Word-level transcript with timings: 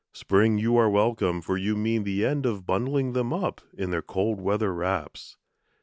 Spring, 0.13 0.57
you 0.57 0.77
are 0.77 0.89
welcome, 0.89 1.43
for 1.43 1.57
you 1.59 1.75
mean 1.75 2.03
the 2.03 2.25
end 2.25 2.43
of 2.47 2.65
Bundling 2.65 3.13
them 3.13 3.31
up 3.31 3.61
in 3.77 3.91
their 3.91 4.01
cold 4.01 4.41
weather 4.41 4.73
wraps. 4.73 5.37